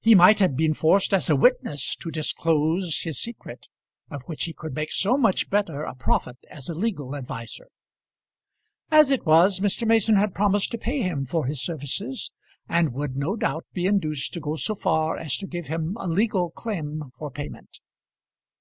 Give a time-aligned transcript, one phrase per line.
[0.00, 3.68] He might have been forced as a witness to disclose his secret,
[4.10, 7.68] of which he could make so much better a profit as a legal adviser.
[8.90, 9.86] As it was, Mr.
[9.86, 12.32] Mason had promised to pay him for his services,
[12.68, 16.08] and would no doubt be induced to go so far as to give him a
[16.08, 17.78] legal claim for payment.